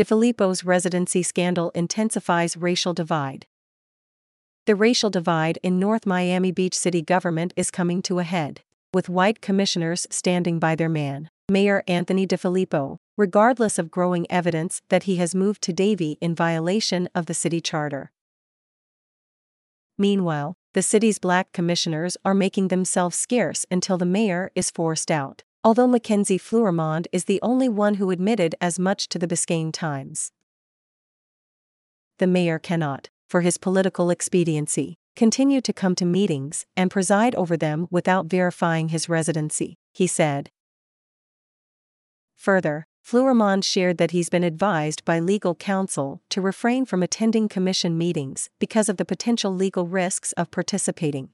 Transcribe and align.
DeFillipo's 0.00 0.64
residency 0.64 1.22
scandal 1.22 1.68
intensifies 1.74 2.56
racial 2.56 2.94
divide. 2.94 3.44
The 4.64 4.74
racial 4.74 5.10
divide 5.10 5.58
in 5.62 5.78
North 5.78 6.06
Miami 6.06 6.52
Beach 6.52 6.74
city 6.74 7.02
government 7.02 7.52
is 7.54 7.70
coming 7.70 8.00
to 8.04 8.18
a 8.18 8.22
head, 8.22 8.62
with 8.94 9.10
white 9.10 9.42
commissioners 9.42 10.06
standing 10.08 10.58
by 10.58 10.74
their 10.74 10.88
man, 10.88 11.28
Mayor 11.50 11.84
Anthony 11.86 12.26
DeFillipo, 12.26 12.96
regardless 13.18 13.78
of 13.78 13.90
growing 13.90 14.26
evidence 14.30 14.80
that 14.88 15.02
he 15.02 15.16
has 15.16 15.34
moved 15.34 15.60
to 15.64 15.72
Davie 15.74 16.16
in 16.22 16.34
violation 16.34 17.10
of 17.14 17.26
the 17.26 17.34
city 17.34 17.60
charter. 17.60 18.10
Meanwhile, 19.98 20.56
the 20.72 20.80
city's 20.80 21.18
black 21.18 21.52
commissioners 21.52 22.16
are 22.24 22.32
making 22.32 22.68
themselves 22.68 23.18
scarce 23.18 23.66
until 23.70 23.98
the 23.98 24.06
mayor 24.06 24.50
is 24.54 24.70
forced 24.70 25.10
out, 25.10 25.42
although 25.62 25.88
McKenzie 25.88 26.40
Fleurimond 26.40 27.06
is 27.12 27.24
the 27.24 27.40
only 27.42 27.68
one 27.68 27.94
who 27.94 28.10
admitted 28.10 28.54
as 28.60 28.78
much 28.78 29.08
to 29.08 29.18
the 29.18 29.26
Biscayne 29.26 29.72
Times. 29.72 30.32
The 32.18 32.26
mayor 32.26 32.58
cannot, 32.58 33.10
for 33.28 33.42
his 33.42 33.58
political 33.58 34.10
expediency, 34.10 34.96
continue 35.16 35.60
to 35.60 35.72
come 35.72 35.94
to 35.96 36.04
meetings 36.04 36.66
and 36.76 36.90
preside 36.90 37.34
over 37.34 37.56
them 37.56 37.86
without 37.90 38.26
verifying 38.26 38.88
his 38.88 39.08
residency, 39.08 39.76
he 39.92 40.06
said. 40.06 40.50
Further, 42.36 42.86
Fleurimond 43.02 43.64
shared 43.64 43.98
that 43.98 44.12
he's 44.12 44.30
been 44.30 44.44
advised 44.44 45.04
by 45.04 45.20
legal 45.20 45.54
counsel 45.54 46.22
to 46.30 46.40
refrain 46.40 46.86
from 46.86 47.02
attending 47.02 47.48
commission 47.48 47.98
meetings 47.98 48.48
because 48.58 48.88
of 48.88 48.96
the 48.98 49.04
potential 49.04 49.54
legal 49.54 49.86
risks 49.86 50.32
of 50.32 50.50
participating. 50.50 51.30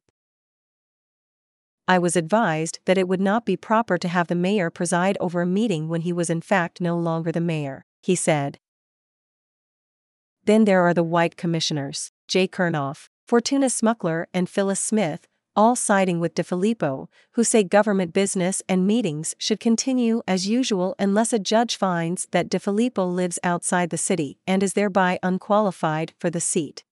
I 1.89 1.99
was 1.99 2.17
advised 2.17 2.81
that 2.85 2.99
it 2.99 3.07
would 3.07 3.21
not 3.21 3.47
be 3.47 3.57
proper 3.57 3.97
to 3.97 4.09
have 4.09 4.27
the 4.27 4.35
mayor 4.35 4.71
preside 4.71 5.17
over 5.21 5.41
a 5.41 5.47
meeting 5.47 5.89
when 5.89 6.01
he 6.01 6.13
was 6.13 6.29
in 6.29 6.41
fact 6.41 6.81
no 6.81 6.99
longer 6.99 7.31
the 7.31 7.41
mayor, 7.41 7.85
he 8.03 8.17
said. 8.17 8.59
Then 10.45 10.65
there 10.65 10.83
are 10.83 10.95
the 10.95 11.03
white 11.03 11.37
commissioners, 11.37 12.13
Jay 12.29 12.47
Chernoff, 12.47 13.09
Fortuna 13.27 13.67
Smukler, 13.67 14.27
and 14.33 14.49
Phyllis 14.49 14.81
Smith, 14.81 15.27
all 15.57 15.75
siding 15.75 16.21
with 16.21 16.35
DeFillipo, 16.35 17.09
who 17.33 17.43
say 17.43 17.65
government 17.65 18.13
business 18.13 18.63
and 18.69 18.87
meetings 18.87 19.35
should 19.39 19.59
continue 19.59 20.23
as 20.29 20.47
usual 20.47 20.95
unless 20.99 21.33
a 21.33 21.39
judge 21.39 21.77
finds 21.77 22.29
that 22.31 22.49
DeFillipo 22.49 23.13
lives 23.13 23.39
outside 23.43 23.91
the 23.91 23.99
city 23.99 24.39
and 24.47 24.63
is 24.63 24.75
thereby 24.75 25.19
unqualified 25.23 26.13
for 26.19 26.31
the 26.31 26.41
seat. 26.41 26.85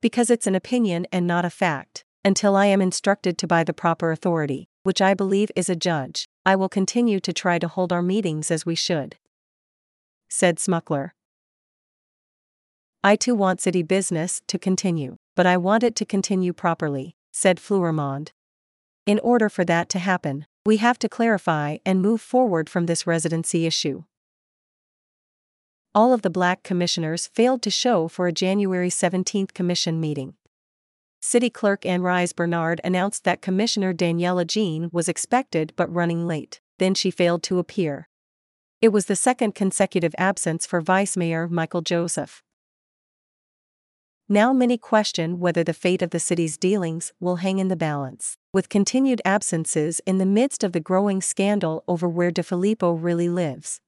Because 0.00 0.30
it's 0.30 0.46
an 0.46 0.54
opinion 0.54 1.06
and 1.10 1.26
not 1.26 1.44
a 1.44 1.50
fact, 1.50 2.05
until 2.26 2.56
I 2.56 2.66
am 2.66 2.82
instructed 2.82 3.38
to 3.38 3.46
by 3.46 3.62
the 3.62 3.72
proper 3.72 4.10
authority, 4.10 4.68
which 4.82 5.00
I 5.00 5.14
believe 5.14 5.52
is 5.54 5.68
a 5.68 5.76
judge, 5.76 6.26
I 6.44 6.56
will 6.56 6.68
continue 6.68 7.20
to 7.20 7.32
try 7.32 7.60
to 7.60 7.68
hold 7.68 7.92
our 7.92 8.02
meetings 8.02 8.50
as 8.50 8.66
we 8.66 8.74
should. 8.74 9.14
Said 10.28 10.56
Smukler. 10.56 11.10
I 13.04 13.14
too 13.14 13.36
want 13.36 13.60
city 13.60 13.84
business 13.84 14.42
to 14.48 14.58
continue, 14.58 15.18
but 15.36 15.46
I 15.46 15.56
want 15.56 15.84
it 15.84 15.94
to 15.94 16.04
continue 16.04 16.52
properly, 16.52 17.14
said 17.30 17.58
Fleurimond. 17.58 18.32
In 19.06 19.20
order 19.20 19.48
for 19.48 19.64
that 19.64 19.88
to 19.90 20.00
happen, 20.00 20.46
we 20.64 20.78
have 20.78 20.98
to 20.98 21.08
clarify 21.08 21.76
and 21.86 22.02
move 22.02 22.20
forward 22.20 22.68
from 22.68 22.86
this 22.86 23.06
residency 23.06 23.66
issue. 23.66 24.02
All 25.94 26.12
of 26.12 26.22
the 26.22 26.30
black 26.30 26.64
commissioners 26.64 27.28
failed 27.28 27.62
to 27.62 27.70
show 27.70 28.08
for 28.08 28.26
a 28.26 28.32
January 28.32 28.90
17 28.90 29.46
commission 29.54 30.00
meeting. 30.00 30.34
City 31.36 31.50
Clerk 31.50 31.82
Andrise 31.82 32.34
Bernard 32.34 32.80
announced 32.82 33.24
that 33.24 33.42
Commissioner 33.42 33.92
Daniela 33.92 34.46
Jean 34.46 34.88
was 34.90 35.06
expected 35.06 35.74
but 35.76 35.92
running 35.94 36.26
late, 36.26 36.62
then 36.78 36.94
she 36.94 37.10
failed 37.10 37.42
to 37.42 37.58
appear. 37.58 38.08
It 38.80 38.88
was 38.88 39.04
the 39.04 39.16
second 39.16 39.54
consecutive 39.54 40.14
absence 40.16 40.64
for 40.64 40.80
Vice 40.80 41.14
Mayor 41.14 41.46
Michael 41.46 41.82
Joseph. 41.82 42.42
Now 44.30 44.54
many 44.54 44.78
question 44.78 45.38
whether 45.38 45.62
the 45.62 45.74
fate 45.74 46.00
of 46.00 46.08
the 46.08 46.18
city's 46.18 46.56
dealings 46.56 47.12
will 47.20 47.36
hang 47.36 47.58
in 47.58 47.68
the 47.68 47.76
balance, 47.76 48.38
with 48.54 48.70
continued 48.70 49.20
absences 49.26 50.00
in 50.06 50.16
the 50.16 50.24
midst 50.24 50.64
of 50.64 50.72
the 50.72 50.80
growing 50.80 51.20
scandal 51.20 51.84
over 51.86 52.08
where 52.08 52.30
DeFilippo 52.30 52.96
really 52.98 53.28
lives. 53.28 53.82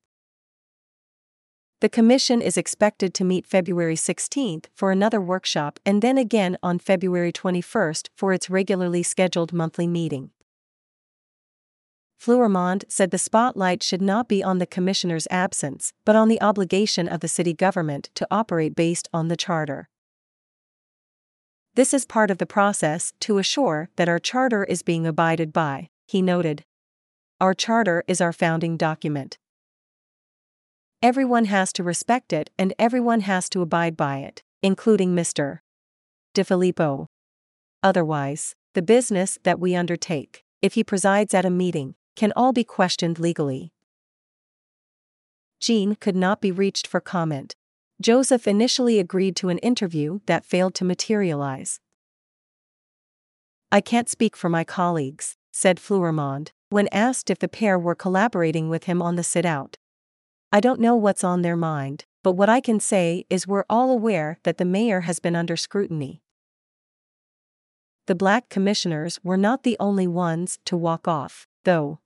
The 1.81 1.89
Commission 1.89 2.43
is 2.43 2.56
expected 2.56 3.15
to 3.15 3.25
meet 3.25 3.47
February 3.47 3.94
16 3.94 4.62
for 4.75 4.91
another 4.91 5.21
workshop 5.21 5.78
and 5.87 6.03
then 6.03 6.19
again 6.19 6.59
on 6.61 6.81
February 6.81 7.31
21 7.31 7.94
for 8.16 8.33
its 8.33 8.50
regularly 8.50 9.05
scheduled 9.05 9.53
monthly 9.53 9.87
meeting. 9.87 10.31
Fleurimond 12.21 12.84
said 12.88 13.12
the 13.12 13.17
spotlight 13.19 13.84
should 13.84 14.03
not 14.03 14.28
be 14.28 14.43
on 14.43 14.59
the 14.59 14.67
Commissioner's 14.67 15.28
absence, 15.31 15.93
but 16.05 16.17
on 16.17 16.27
the 16.27 16.43
obligation 16.43 17.06
of 17.06 17.21
the 17.21 17.28
city 17.28 17.55
government 17.55 18.11
to 18.17 18.27
operate 18.28 18.75
based 18.75 19.09
on 19.12 19.28
the 19.28 19.37
Charter. 19.37 19.88
This 21.77 21.94
is 21.94 22.05
part 22.05 22.33
of 22.33 22.38
the 22.38 22.47
process 22.47 23.12
to 23.21 23.38
assure 23.38 23.88
that 23.94 24.09
our 24.09 24.19
charter 24.19 24.65
is 24.65 24.83
being 24.83 25.06
abided 25.06 25.53
by, 25.53 25.91
he 26.09 26.22
noted. 26.22 26.65
Our 27.41 27.55
charter 27.55 28.03
is 28.09 28.21
our 28.21 28.33
founding 28.33 28.77
document. 28.77 29.38
Everyone 31.00 31.44
has 31.44 31.72
to 31.75 31.84
respect 31.84 32.32
it 32.32 32.50
and 32.59 32.75
everyone 32.76 33.20
has 33.20 33.48
to 33.50 33.62
abide 33.62 33.97
by 33.97 34.19
it, 34.19 34.42
including 34.64 35.14
Mr. 35.14 35.60
DeFillipo. 36.34 37.06
Otherwise, 37.84 38.56
the 38.75 38.82
business 38.82 39.38
that 39.44 39.60
we 39.60 39.76
undertake, 39.76 40.42
if 40.60 40.75
he 40.75 40.82
presides 40.82 41.34
at 41.34 41.44
a 41.44 41.50
meeting, 41.50 41.94
can 42.16 42.32
all 42.34 42.53
be 42.53 42.64
questioned 42.64 43.20
legally. 43.20 43.72
Jean 45.60 45.94
could 45.94 46.16
not 46.16 46.41
be 46.41 46.50
reached 46.50 46.88
for 46.88 47.00
comment, 47.00 47.54
Joseph 48.00 48.48
initially 48.48 48.98
agreed 48.98 49.37
to 49.37 49.50
an 49.50 49.58
interview 49.58 50.19
that 50.26 50.44
failed 50.44 50.75
to 50.75 50.84
materialize. 50.84 51.78
I 53.70 53.81
can't 53.81 54.08
speak 54.08 54.37
for 54.37 54.48
my 54.48 54.64
colleagues, 54.64 55.37
said 55.53 55.78
Fleurimond, 55.78 56.50
when 56.70 56.88
asked 56.91 57.31
if 57.31 57.38
the 57.38 57.48
pair 57.48 57.78
were 57.78 57.94
collaborating 57.94 58.69
with 58.69 58.84
him 58.84 59.00
on 59.00 59.14
the 59.14 59.25
sit 59.25 59.47
out. 59.47 59.78
I 60.50 60.60
don't 60.60 60.81
know 60.81 60.97
what's 60.97 61.25
on 61.25 61.42
their 61.42 61.56
mind, 61.56 62.06
but 62.22 62.32
what 62.32 62.48
I 62.48 62.60
can 62.60 62.81
say 62.81 63.26
is 63.28 63.47
we're 63.47 63.66
all 63.69 63.91
aware 63.91 64.38
that 64.44 64.56
the 64.56 64.64
mayor 64.64 65.03
has 65.03 65.20
been 65.20 65.36
under 65.36 65.56
scrutiny. 65.56 66.22
The 68.06 68.14
black 68.14 68.48
commissioners 68.48 69.20
were 69.22 69.37
not 69.37 69.62
the 69.62 69.76
only 69.78 70.06
ones 70.06 70.58
to 70.64 70.75
walk 70.75 71.06
off, 71.06 71.47
though. 71.64 71.98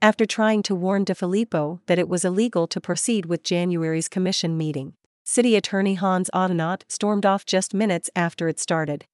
After 0.00 0.24
trying 0.24 0.62
to 0.64 0.76
warn 0.76 1.04
DeFillipo 1.04 1.80
that 1.86 1.98
it 1.98 2.08
was 2.08 2.24
illegal 2.24 2.68
to 2.68 2.80
proceed 2.80 3.26
with 3.26 3.42
January's 3.42 4.08
commission 4.08 4.56
meeting, 4.56 4.94
City 5.24 5.56
Attorney 5.56 5.94
Hans 5.94 6.30
Ottinot 6.32 6.82
stormed 6.88 7.26
off 7.26 7.44
just 7.44 7.74
minutes 7.74 8.08
after 8.14 8.46
it 8.46 8.60
started. 8.60 9.06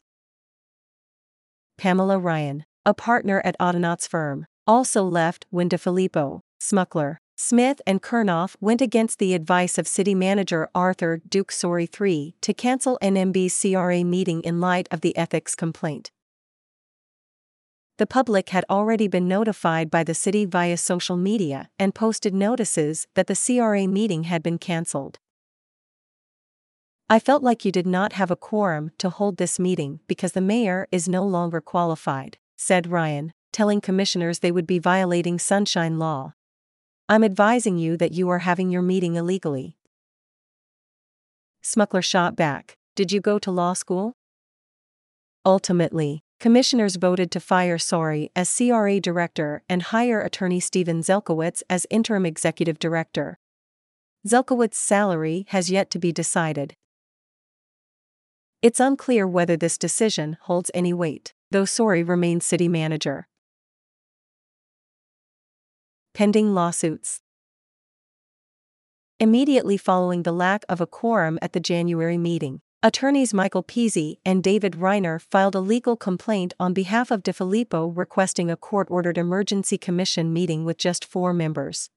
Pamela 1.79 2.19
Ryan, 2.19 2.67
a 2.85 2.93
partner 2.93 3.41
at 3.43 3.57
Ottinot's 3.59 4.07
firm, 4.07 4.47
also 4.67 5.03
left 5.03 5.47
when 5.49 5.71
DeFillipo, 5.71 6.41
Smukler, 6.61 7.17
Smith 7.41 7.81
and 7.87 8.03
Chernoff 8.03 8.57
went 8.61 8.83
against 8.83 9.19
the 9.19 9.33
advice 9.33 9.79
of 9.79 9.89
City 9.89 10.15
Manager 10.15 10.69
Arthur 10.75 11.23
Duke 11.27 11.51
Sorey 11.51 11.89
III 11.89 12.35
to 12.43 12.53
cancel 12.53 12.99
NMB's 13.01 13.59
CRA 13.59 14.05
meeting 14.05 14.43
in 14.43 14.61
light 14.61 14.89
of 14.91 15.01
the 15.01 15.17
ethics 15.17 15.55
complaint 15.55 16.11
the 17.99 18.07
public 18.07 18.51
had 18.51 18.65
already 18.71 19.09
been 19.09 19.27
notified 19.27 19.91
by 19.91 20.05
the 20.05 20.15
city 20.15 20.45
via 20.45 20.77
social 20.77 21.17
media 21.17 21.69
and 21.81 21.95
posted 21.95 22.33
notices 22.33 23.09
that 23.15 23.27
the 23.27 23.35
CRA 23.35 23.89
meeting 23.89 24.25
had 24.25 24.41
been 24.41 24.57
cancelled. 24.57 25.19
I 27.11 27.19
felt 27.19 27.43
like 27.43 27.65
you 27.65 27.73
did 27.73 27.87
not 27.87 28.13
have 28.13 28.31
a 28.31 28.37
quorum 28.37 28.93
to 28.99 29.11
hold 29.11 29.37
this 29.37 29.59
meeting 29.59 29.99
because 30.07 30.33
the 30.33 30.41
mayor 30.41 30.87
is 30.93 31.09
no 31.09 31.25
longer 31.25 31.61
qualified, 31.61 32.39
said 32.57 32.87
Ryan, 32.87 33.33
telling 33.53 33.81
commissioners 33.81 34.39
they 34.39 34.53
would 34.53 34.67
be 34.67 34.79
violating 34.79 35.39
sunshine 35.39 35.99
law. 35.99 36.35
I'm 37.09 37.25
advising 37.25 37.79
you 37.79 37.97
that 37.97 38.13
you 38.13 38.29
are 38.29 38.41
having 38.41 38.71
your 38.71 38.83
meeting 38.83 39.15
illegally. 39.15 39.77
Smukler 41.63 42.05
shot 42.05 42.37
back, 42.37 42.77
Did 42.95 43.13
you 43.13 43.21
go 43.21 43.39
to 43.39 43.51
law 43.51 43.73
school? 43.73 44.13
Ultimately, 45.47 46.23
Commissioners 46.41 46.95
voted 46.95 47.31
to 47.33 47.41
fire 47.41 47.79
Sorey 47.79 48.31
as 48.37 48.55
CRA 48.55 49.01
director 49.01 49.63
and 49.69 49.83
hire 49.83 50.21
attorney 50.21 50.61
Steven 50.61 51.01
Zelkowitz 51.01 51.63
as 51.69 51.87
interim 51.91 52.25
executive 52.25 52.79
director. 52.79 53.39
Zelkowitz's 54.27 54.79
salary 54.79 55.47
has 55.49 55.71
yet 55.71 55.91
to 55.91 55.99
be 55.99 56.13
decided. 56.13 56.75
It's 58.61 58.81
unclear 58.81 59.27
whether 59.27 59.57
this 59.57 59.79
decision 59.79 60.37
holds 60.43 60.71
any 60.75 60.93
weight, 60.93 61.33
though 61.51 61.65
Sorey 61.65 62.03
remains 62.03 62.45
city 62.45 62.69
manager. 62.69 63.28
Pending 66.19 66.53
lawsuits. 66.53 67.21
Immediately 69.21 69.77
following 69.77 70.25
the 70.25 70.33
lack 70.33 70.65
of 70.69 70.81
a 70.81 70.87
quorum 70.89 71.39
at 71.41 71.53
the 71.53 71.61
January 71.61 72.19
meeting, 72.19 72.61
Attorneys 72.83 73.33
Michael 73.33 73.63
Pizzi 73.63 74.17
and 74.27 74.43
David 74.43 74.73
Reiner 74.73 75.23
filed 75.23 75.55
a 75.55 75.61
legal 75.61 75.95
complaint 75.95 76.55
on 76.59 76.75
behalf 76.75 77.13
of 77.13 77.23
DeFillipo 77.23 77.97
requesting 77.97 78.51
a 78.51 78.57
court 78.57 78.89
ordered 78.91 79.17
emergency 79.17 79.79
commission 79.79 80.33
meeting 80.33 80.65
with 80.65 80.77
just 80.77 81.05
four 81.05 81.33
members. 81.33 81.89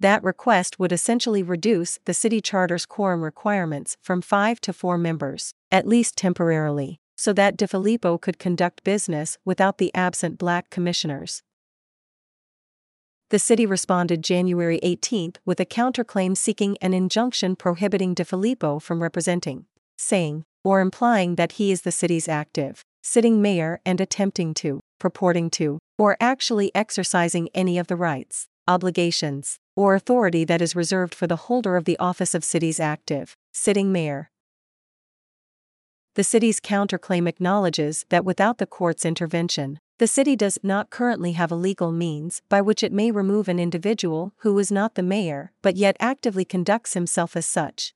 That 0.00 0.24
request 0.24 0.80
would 0.80 0.90
essentially 0.90 1.44
reduce 1.44 2.00
the 2.06 2.12
city 2.12 2.40
charter's 2.40 2.86
quorum 2.86 3.22
requirements 3.22 3.96
from 4.02 4.20
five 4.20 4.60
to 4.62 4.72
four 4.72 4.98
members, 4.98 5.54
at 5.70 5.86
least 5.86 6.16
temporarily, 6.16 6.98
so 7.16 7.32
that 7.34 7.56
DeFillipo 7.56 8.20
could 8.20 8.40
conduct 8.40 8.82
business 8.82 9.38
without 9.44 9.78
the 9.78 9.94
absent 9.94 10.38
black 10.38 10.70
commissioners. 10.70 11.44
The 13.32 13.38
city 13.38 13.64
responded 13.64 14.22
January 14.22 14.78
18 14.82 15.36
with 15.46 15.58
a 15.58 15.64
counterclaim 15.64 16.36
seeking 16.36 16.76
an 16.82 16.92
injunction 16.92 17.56
prohibiting 17.56 18.14
DeFillipo 18.14 18.82
from 18.82 19.02
representing, 19.02 19.64
saying, 19.96 20.44
or 20.62 20.82
implying 20.82 21.36
that 21.36 21.52
he 21.52 21.72
is 21.72 21.80
the 21.80 21.92
city's 21.92 22.28
active, 22.28 22.84
sitting 23.02 23.40
mayor 23.40 23.80
and 23.86 24.02
attempting 24.02 24.52
to, 24.52 24.80
purporting 25.00 25.48
to, 25.48 25.78
or 25.96 26.18
actually 26.20 26.70
exercising 26.74 27.48
any 27.54 27.78
of 27.78 27.86
the 27.86 27.96
rights, 27.96 28.48
obligations, 28.68 29.56
or 29.76 29.94
authority 29.94 30.44
that 30.44 30.60
is 30.60 30.76
reserved 30.76 31.14
for 31.14 31.26
the 31.26 31.48
holder 31.48 31.78
of 31.78 31.86
the 31.86 31.98
office 31.98 32.34
of 32.34 32.44
city's 32.44 32.78
active, 32.78 33.34
sitting 33.54 33.90
mayor. 33.90 34.30
The 36.16 36.24
city's 36.24 36.60
counterclaim 36.60 37.26
acknowledges 37.26 38.04
that 38.10 38.26
without 38.26 38.58
the 38.58 38.66
court's 38.66 39.06
intervention, 39.06 39.78
the 40.02 40.08
city 40.08 40.34
does 40.34 40.58
not 40.64 40.90
currently 40.90 41.30
have 41.30 41.52
a 41.52 41.54
legal 41.54 41.92
means 41.92 42.42
by 42.48 42.60
which 42.60 42.82
it 42.82 42.92
may 42.92 43.12
remove 43.12 43.46
an 43.46 43.60
individual 43.60 44.32
who 44.38 44.58
is 44.58 44.72
not 44.72 44.96
the 44.96 45.02
mayor 45.16 45.52
but 45.62 45.76
yet 45.76 45.96
actively 46.00 46.44
conducts 46.44 46.94
himself 46.94 47.36
as 47.36 47.46
such. 47.46 47.94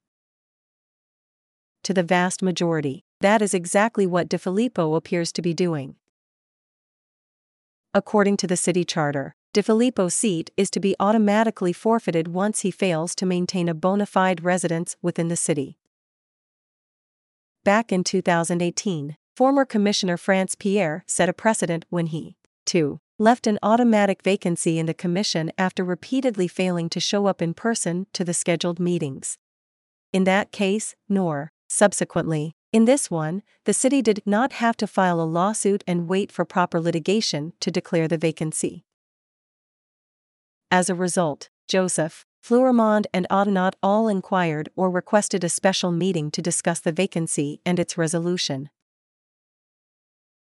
To 1.82 1.92
the 1.92 2.04
vast 2.04 2.42
majority, 2.44 3.02
that 3.22 3.42
is 3.42 3.52
exactly 3.52 4.06
what 4.06 4.28
DeFillipo 4.28 4.94
appears 4.96 5.32
to 5.32 5.42
be 5.42 5.52
doing. 5.52 5.96
According 7.92 8.36
to 8.36 8.46
the 8.46 8.56
city 8.56 8.84
charter, 8.84 9.34
DeFillipo's 9.52 10.14
seat 10.14 10.52
is 10.56 10.70
to 10.70 10.78
be 10.78 10.94
automatically 11.00 11.72
forfeited 11.72 12.28
once 12.28 12.60
he 12.60 12.70
fails 12.70 13.16
to 13.16 13.26
maintain 13.26 13.68
a 13.68 13.74
bona 13.74 14.06
fide 14.06 14.44
residence 14.44 14.96
within 15.02 15.26
the 15.26 15.34
city. 15.34 15.76
Back 17.64 17.90
in 17.90 18.04
2018, 18.04 19.16
former 19.36 19.66
Commissioner 19.66 20.16
Frantz 20.16 20.54
Pierre 20.54 21.04
set 21.06 21.28
a 21.28 21.32
precedent 21.34 21.84
when 21.90 22.06
he, 22.06 22.38
too, 22.64 23.00
left 23.18 23.46
an 23.46 23.58
automatic 23.62 24.22
vacancy 24.22 24.78
in 24.78 24.86
the 24.86 24.94
commission 24.94 25.52
after 25.58 25.84
repeatedly 25.84 26.48
failing 26.48 26.88
to 26.88 26.98
show 26.98 27.26
up 27.26 27.42
in 27.42 27.52
person 27.52 28.06
to 28.14 28.24
the 28.24 28.32
scheduled 28.32 28.80
meetings. 28.80 29.36
In 30.10 30.24
that 30.24 30.52
case, 30.52 30.94
nor, 31.06 31.52
subsequently, 31.68 32.56
in 32.72 32.86
this 32.86 33.10
one, 33.10 33.42
the 33.64 33.74
city 33.74 34.00
did 34.00 34.22
not 34.24 34.54
have 34.54 34.76
to 34.78 34.86
file 34.86 35.20
a 35.20 35.24
lawsuit 35.24 35.84
and 35.86 36.08
wait 36.08 36.32
for 36.32 36.46
proper 36.46 36.80
litigation 36.80 37.52
to 37.60 37.70
declare 37.70 38.08
the 38.08 38.16
vacancy. 38.16 38.84
As 40.70 40.88
a 40.88 40.94
result, 40.94 41.50
Joseph, 41.68 42.24
Fleurimond, 42.42 43.06
and 43.12 43.26
Ottinot 43.30 43.74
all 43.82 44.08
inquired 44.08 44.70
or 44.76 44.90
requested 44.90 45.44
a 45.44 45.50
special 45.50 45.92
meeting 45.92 46.30
to 46.30 46.40
discuss 46.40 46.80
the 46.80 46.92
vacancy 46.92 47.60
and 47.66 47.78
its 47.78 47.98
resolution. 47.98 48.70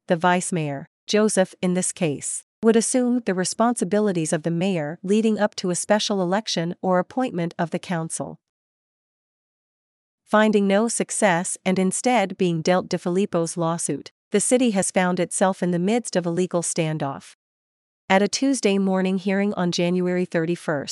The 0.09 0.17
vice 0.17 0.53
mayor, 0.53 0.89
Joseph 1.07 1.55
in 1.61 1.75
this 1.75 1.91
case, 1.91 2.45
would 2.63 2.77
assume 2.77 3.23
the 3.27 3.35
responsibilities 3.35 4.33
of 4.33 4.45
the 4.45 4.51
mayor 4.51 4.99
leading 5.03 5.39
up 5.39 5.55
to 5.57 5.71
a 5.71 5.75
special 5.75 6.23
election 6.23 6.75
or 6.81 6.99
appointment 6.99 7.55
of 7.59 7.71
the 7.71 7.79
council. 7.79 8.39
Finding 10.25 10.67
no 10.67 10.89
success 10.89 11.57
and 11.65 11.79
instead 11.79 12.37
being 12.37 12.63
dealt 12.63 12.89
DeFillipo's 12.89 13.57
lawsuit, 13.57 14.11
the 14.33 14.41
city 14.41 14.71
has 14.71 14.91
found 14.91 15.21
itself 15.21 15.63
in 15.63 15.71
the 15.71 15.79
midst 15.79 16.17
of 16.17 16.27
a 16.27 16.31
legal 16.31 16.63
standoff. 16.63 17.35
At 18.09 18.23
a 18.23 18.29
Tuesday 18.29 18.79
morning 18.79 19.19
hearing 19.19 19.55
on 19.55 19.73
January 19.73 20.25
31, 20.25 20.87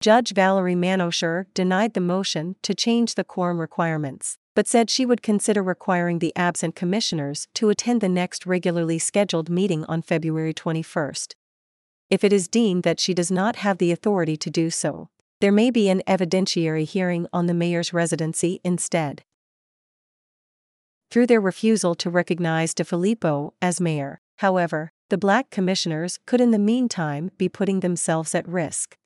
Judge 0.00 0.32
Valerie 0.32 0.76
Manno 0.76 1.10
Schurr 1.10 1.48
denied 1.54 1.94
the 1.94 2.00
motion 2.00 2.54
to 2.62 2.72
change 2.72 3.16
the 3.16 3.24
quorum 3.24 3.60
requirements, 3.60 4.38
but 4.54 4.68
said 4.68 4.90
she 4.90 5.04
would 5.04 5.22
consider 5.22 5.60
requiring 5.60 6.20
the 6.20 6.32
absent 6.36 6.76
commissioners 6.76 7.48
to 7.54 7.68
attend 7.68 8.00
the 8.00 8.08
next 8.08 8.46
regularly 8.46 9.00
scheduled 9.00 9.50
meeting 9.50 9.84
on 9.86 10.02
February 10.02 10.54
21. 10.54 11.12
If 12.10 12.22
it 12.22 12.32
is 12.32 12.46
deemed 12.46 12.84
that 12.84 13.00
she 13.00 13.12
does 13.12 13.32
not 13.32 13.56
have 13.56 13.78
the 13.78 13.90
authority 13.90 14.36
to 14.36 14.50
do 14.50 14.70
so, 14.70 15.08
there 15.40 15.50
may 15.50 15.68
be 15.68 15.88
an 15.88 16.02
evidentiary 16.06 16.84
hearing 16.84 17.26
on 17.32 17.46
the 17.46 17.54
mayor's 17.54 17.92
residency 17.92 18.60
instead. 18.62 19.24
Through 21.10 21.26
their 21.26 21.40
refusal 21.40 21.96
to 21.96 22.08
recognize 22.08 22.72
DeFillipo 22.72 23.50
as 23.60 23.80
mayor, 23.80 24.20
however, 24.36 24.92
the 25.08 25.18
black 25.18 25.50
commissioners 25.50 26.20
could 26.24 26.40
in 26.40 26.52
the 26.52 26.58
meantime 26.58 27.32
be 27.36 27.48
putting 27.48 27.80
themselves 27.80 28.32
at 28.32 28.46
risk. 28.46 28.96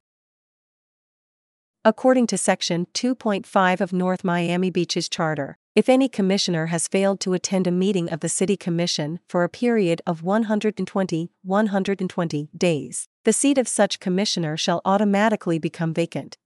According 1.84 2.29
to 2.29 2.38
Section 2.38 2.87
2.5 2.94 3.81
of 3.81 3.93
North 3.93 4.23
Miami 4.23 4.70
Beach's 4.70 5.08
charter, 5.08 5.58
if 5.75 5.88
any 5.88 6.08
commissioner 6.08 6.67
has 6.67 6.87
failed 6.87 7.19
to 7.19 7.32
attend 7.32 7.67
a 7.67 7.73
meeting 7.73 8.08
of 8.08 8.20
the 8.20 8.29
City 8.29 8.56
Commission 8.56 9.19
for 9.29 9.43
a 9.43 9.49
period 9.49 10.00
of 10.06 10.23
120, 10.23 11.31
120 11.43 12.49
days, 12.56 13.08
the 13.25 13.32
seat 13.32 13.58
of 13.58 13.67
such 13.67 13.99
commissioner 13.99 14.56
shall 14.56 14.81
automatically 14.84 15.58
become 15.58 15.93
vacant. 15.93 16.38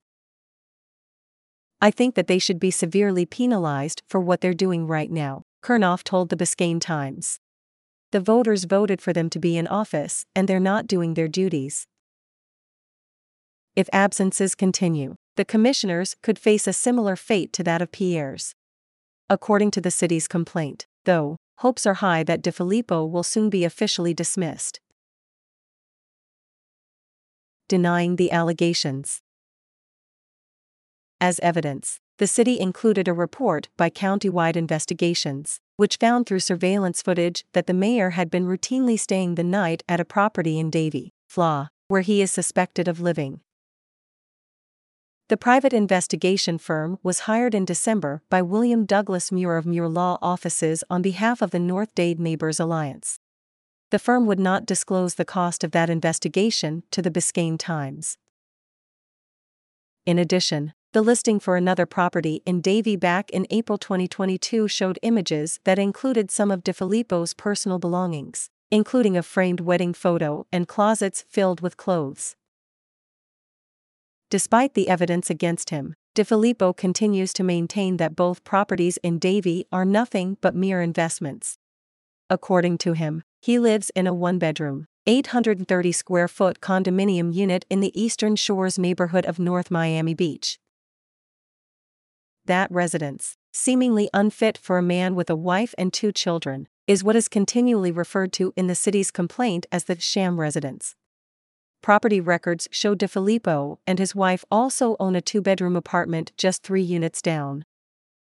I 1.83 1.91
think 1.91 2.15
that 2.15 2.29
they 2.29 2.39
should 2.39 2.59
be 2.59 2.71
severely 2.71 3.27
penalized 3.27 4.03
for 4.09 4.21
what 4.21 4.41
they're 4.41 4.55
doing 4.55 4.87
right 4.87 5.11
now, 5.11 5.43
Chernoff 5.63 6.03
told 6.03 6.31
the 6.31 6.37
Biscayne 6.37 6.81
Times. 6.81 7.41
The 8.11 8.21
voters 8.21 8.65
voted 8.65 9.03
for 9.03 9.13
them 9.13 9.29
to 9.29 9.39
be 9.39 9.59
in 9.59 9.67
office, 9.67 10.25
and 10.35 10.49
they're 10.49 10.59
not 10.59 10.87
doing 10.87 11.13
their 11.13 11.29
duties. 11.29 11.87
If 13.75 13.91
absences 13.93 14.55
continue, 14.55 15.17
the 15.37 15.45
commissioners 15.45 16.17
could 16.23 16.39
face 16.39 16.67
a 16.67 16.73
similar 16.73 17.15
fate 17.15 17.53
to 17.53 17.63
that 17.63 17.83
of 17.83 17.93
Pierre's. 17.93 18.55
According 19.29 19.71
to 19.73 19.81
the 19.81 19.91
city's 19.91 20.29
complaint, 20.29 20.87
though, 21.05 21.37
hopes 21.59 21.87
are 21.87 21.95
high 21.95 22.23
that 22.25 22.43
DeFillipo 22.43 23.09
will 23.09 23.23
soon 23.23 23.51
be 23.51 23.65
officially 23.65 24.15
dismissed. 24.15 24.81
Denying 27.69 28.17
the 28.17 28.31
allegations. 28.31 29.21
As 31.21 31.41
evidence, 31.41 31.99
the 32.19 32.27
city 32.27 32.59
included 32.59 33.09
a 33.09 33.13
report 33.13 33.69
by 33.77 33.91
Countywide 33.91 34.57
Investigations, 34.57 35.61
which 35.77 35.97
found 35.97 36.27
through 36.27 36.41
surveillance 36.41 37.03
footage 37.03 37.45
that 37.53 37.67
the 37.67 37.75
mayor 37.75 38.11
had 38.11 38.31
been 38.31 38.47
routinely 38.47 38.99
staying 38.99 39.35
the 39.35 39.45
night 39.45 39.83
at 39.89 40.01
a 40.01 40.05
property 40.05 40.59
in 40.59 40.71
Davie, 40.71 41.13
Flaw, 41.29 41.69
where 41.89 42.01
he 42.03 42.23
is 42.23 42.31
suspected 42.31 42.89
of 42.89 43.01
living. 43.01 43.41
The 45.29 45.37
private 45.37 45.73
investigation 45.73 46.57
firm 46.57 47.01
was 47.03 47.27
hired 47.27 47.53
in 47.53 47.65
December 47.65 48.23
by 48.31 48.43
William 48.43 48.85
Douglas 48.85 49.33
Muir 49.33 49.57
of 49.57 49.67
Muir 49.67 49.89
Law 49.89 50.19
Offices 50.23 50.85
on 50.89 51.03
behalf 51.03 51.43
of 51.43 51.51
the 51.51 51.59
North 51.59 51.93
Dade 51.97 52.21
Neighbors 52.21 52.61
Alliance. 52.61 53.19
The 53.91 53.99
firm 53.99 54.27
would 54.27 54.39
not 54.39 54.67
disclose 54.67 55.17
the 55.17 55.25
cost 55.25 55.65
of 55.65 55.73
that 55.73 55.91
investigation 55.91 56.85
to 56.93 57.03
the 57.03 57.11
Biscayne 57.11 57.59
Times. 57.59 58.19
In 60.05 60.17
addition, 60.17 60.75
the 60.93 61.03
listing 61.03 61.41
for 61.41 61.57
another 61.57 61.87
property 61.87 62.41
in 62.47 62.61
Davie 62.61 62.95
back 62.95 63.29
in 63.31 63.49
April 63.51 63.79
2022 63.79 64.69
showed 64.69 65.01
images 65.03 65.59
that 65.65 65.77
included 65.77 66.31
some 66.31 66.53
of 66.53 66.63
DeFillipo's 66.63 67.35
personal 67.35 67.81
belongings, 67.81 68.49
including 68.71 69.17
a 69.17 69.25
framed 69.25 69.59
wedding 69.59 69.93
photo 69.93 70.47
and 70.53 70.69
closets 70.69 71.25
filled 71.29 71.61
with 71.63 71.77
clothes. 71.77 72.37
Despite 74.31 74.75
the 74.75 74.89
evidence 74.89 75.31
against 75.31 75.71
him, 75.71 75.95
DeFillipo 76.15 76.77
continues 76.77 77.33
to 77.35 77.45
maintain 77.45 77.97
that 77.99 78.17
both 78.17 78.45
properties 78.45 78.99
in 79.03 79.19
Davie 79.19 79.67
are 79.71 79.85
nothing 79.85 80.37
but 80.41 80.55
mere 80.55 80.83
investments. 80.83 81.59
According 82.29 82.79
to 82.79 82.95
him, 82.95 83.23
he 83.41 83.59
lives 83.59 83.91
in 83.95 84.07
a 84.07 84.15
one 84.15 84.39
bedroom, 84.39 84.87
830 85.07 85.93
square 85.93 86.29
foot 86.29 86.61
condominium 86.61 87.33
unit 87.33 87.65
in 87.71 87.81
the 87.81 88.01
Eastern 88.01 88.35
Shores 88.35 88.79
neighborhood 88.79 89.25
of 89.27 89.39
North 89.39 89.71
Miami 89.71 90.15
Beach 90.15 90.59
that 92.47 92.71
residence, 92.71 93.37
seemingly 93.53 94.09
unfit 94.15 94.57
for 94.59 94.79
a 94.79 94.83
man 94.83 95.15
with 95.15 95.29
a 95.31 95.37
wife 95.37 95.75
and 95.77 95.93
two 95.93 96.13
children, 96.13 96.69
is 96.87 97.05
what 97.05 97.17
is 97.17 97.29
continually 97.29 97.91
referred 97.91 98.33
to 98.33 98.53
in 98.57 98.67
the 98.67 98.75
city's 98.75 99.11
complaint 99.11 99.67
as 99.71 99.85
the 99.85 99.99
sham 100.01 100.41
residence. 100.41 100.95
Property 101.87 102.21
records 102.21 102.67
show 102.73 102.97
DeFillipo 102.97 103.79
and 103.87 104.01
his 104.01 104.13
wife 104.13 104.45
also 104.51 104.97
own 104.99 105.15
a 105.15 105.21
two 105.21 105.41
bedroom 105.41 105.77
apartment 105.77 106.33
just 106.37 106.65
three 106.65 106.83
units 106.83 107.23
down. 107.23 107.65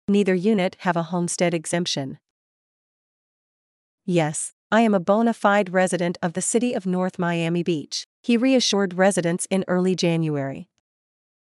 Neither 0.10 0.36
unit 0.36 0.76
have 0.80 0.98
a 0.98 1.04
homestead 1.04 1.54
exemption. 1.54 2.20
Yes, 4.04 4.52
I 4.74 4.82
am 4.82 4.94
a 4.94 5.00
bona 5.00 5.34
fide 5.34 5.72
resident 5.72 6.18
of 6.22 6.34
the 6.34 6.42
city 6.42 6.74
of 6.74 6.86
North 6.86 7.18
Miami 7.18 7.64
Beach, 7.64 8.06
he 8.22 8.36
reassured 8.36 8.96
residents 8.96 9.48
in 9.50 9.64
early 9.70 9.96
January. 9.96 10.68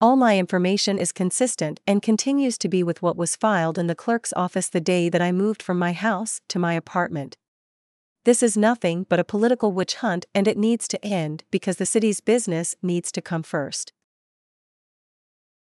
All 0.02 0.16
my 0.16 0.40
information 0.40 0.98
is 0.98 1.12
consistent 1.12 1.82
and 1.86 2.02
continues 2.02 2.58
to 2.58 2.68
be 2.68 2.82
with 2.82 3.04
what 3.04 3.16
was 3.16 3.36
filed 3.36 3.78
in 3.78 3.86
the 3.86 3.94
clerk's 3.94 4.34
office 4.36 4.70
the 4.70 4.82
day 4.82 5.08
that 5.08 5.22
I 5.22 5.32
moved 5.32 5.62
from 5.62 5.78
my 5.78 5.94
house 5.94 6.42
to 6.50 6.58
my 6.58 6.74
apartment. 6.74 7.38
This 8.24 8.44
is 8.44 8.56
nothing 8.56 9.08
but 9.10 9.20
a 9.20 9.24
political 9.24 9.72
witch 9.72 9.96
hunt 9.96 10.28
and 10.36 10.48
it 10.48 10.58
needs 10.58 10.88
to 10.90 11.04
end 11.04 11.44
because 11.50 11.78
the 11.78 11.88
city's 11.88 12.20
business 12.20 12.76
needs 12.84 13.12
to 13.14 13.22
come 13.22 13.42
first. 13.42 13.94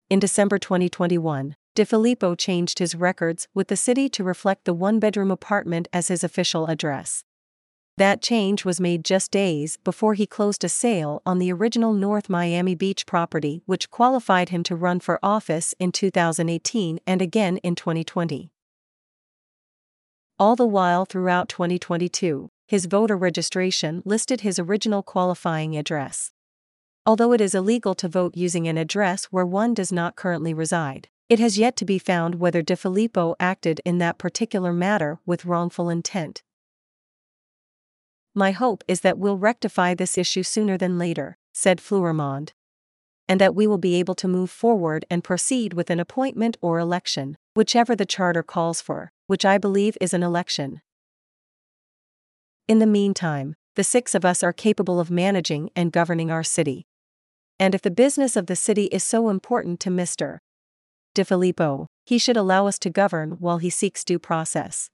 In 0.09 0.19
December 0.19 0.59
2021, 0.59 1.55
DeFillipo 1.77 2.37
changed 2.37 2.79
his 2.79 2.93
records 2.93 3.47
with 3.53 3.69
the 3.69 3.77
city 3.77 4.09
to 4.09 4.25
reflect 4.25 4.65
the 4.65 4.73
one 4.73 4.99
bedroom 4.99 5.31
apartment 5.31 5.87
as 5.93 6.09
his 6.09 6.25
official 6.25 6.65
address. 6.65 7.23
That 7.95 8.21
change 8.21 8.65
was 8.65 8.81
made 8.81 9.05
just 9.05 9.31
days 9.31 9.77
before 9.77 10.15
he 10.15 10.25
closed 10.25 10.65
a 10.65 10.69
sale 10.69 11.21
on 11.25 11.39
the 11.39 11.53
original 11.53 11.93
North 11.93 12.29
Miami 12.29 12.75
Beach 12.75 13.05
property, 13.05 13.63
which 13.65 13.89
qualified 13.89 14.49
him 14.49 14.63
to 14.63 14.75
run 14.75 14.99
for 14.99 15.19
office 15.23 15.73
in 15.79 15.93
2018 15.93 16.99
and 17.07 17.21
again 17.21 17.57
in 17.57 17.75
2020. 17.75 18.51
All 20.41 20.55
the 20.55 20.65
while 20.65 21.05
throughout 21.05 21.49
2022, 21.49 22.49
his 22.67 22.87
voter 22.87 23.15
registration 23.15 24.01
listed 24.05 24.41
his 24.41 24.57
original 24.57 25.03
qualifying 25.03 25.77
address. 25.77 26.31
Although 27.05 27.31
it 27.31 27.41
is 27.41 27.53
illegal 27.53 27.93
to 27.93 28.07
vote 28.07 28.35
using 28.35 28.67
an 28.67 28.75
address 28.75 29.25
where 29.25 29.45
one 29.45 29.75
does 29.75 29.91
not 29.91 30.15
currently 30.15 30.51
reside, 30.51 31.09
it 31.29 31.37
has 31.37 31.59
yet 31.59 31.75
to 31.75 31.85
be 31.85 31.99
found 31.99 32.39
whether 32.39 32.63
DeFillipo 32.63 33.35
acted 33.39 33.81
in 33.85 33.99
that 33.99 34.17
particular 34.17 34.73
matter 34.73 35.19
with 35.27 35.45
wrongful 35.45 35.91
intent. 35.91 36.41
My 38.33 38.49
hope 38.49 38.83
is 38.87 39.01
that 39.01 39.19
we'll 39.19 39.37
rectify 39.37 39.93
this 39.93 40.17
issue 40.17 40.41
sooner 40.41 40.75
than 40.75 40.97
later, 40.97 41.37
said 41.53 41.79
Fleurimond. 41.79 42.53
And 43.29 43.39
that 43.39 43.53
we 43.53 43.67
will 43.67 43.77
be 43.77 43.93
able 43.93 44.15
to 44.15 44.27
move 44.27 44.49
forward 44.49 45.05
and 45.07 45.23
proceed 45.23 45.73
with 45.73 45.91
an 45.91 45.99
appointment 45.99 46.57
or 46.61 46.79
election, 46.79 47.37
whichever 47.53 47.95
the 47.95 48.07
charter 48.07 48.41
calls 48.41 48.81
for, 48.81 49.11
which 49.31 49.45
I 49.45 49.57
believe 49.57 49.97
is 49.99 50.13
an 50.13 50.21
election. 50.21 50.81
In 52.67 52.79
the 52.79 52.93
meantime, 52.99 53.55
the 53.75 53.83
six 53.83 54.13
of 54.13 54.23
us 54.23 54.43
are 54.43 54.53
capable 54.53 54.99
of 54.99 55.09
managing 55.09 55.71
and 55.75 55.91
governing 55.91 56.29
our 56.29 56.43
city 56.43 56.85
and 57.61 57.75
if 57.75 57.83
the 57.83 57.91
business 57.91 58.35
of 58.35 58.47
the 58.47 58.55
city 58.55 58.85
is 58.85 59.03
so 59.03 59.29
important 59.29 59.79
to 59.81 59.91
Mr. 59.91 60.39
DeFillipo, 61.13 61.85
he 62.07 62.17
should 62.17 62.35
allow 62.35 62.65
us 62.65 62.79
to 62.79 62.89
govern 62.89 63.33
while 63.33 63.59
he 63.59 63.69
seeks 63.69 64.03
due 64.03 64.17
process. 64.17 64.89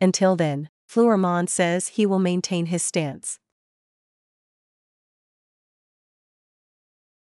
Until 0.00 0.34
then, 0.34 0.70
Fleurimond 0.88 1.48
says 1.48 1.86
he 1.86 2.04
will 2.04 2.18
maintain 2.18 2.66
his 2.66 2.82
stance. 2.82 3.38